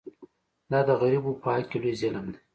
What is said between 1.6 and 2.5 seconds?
کې لوی ظلم دی.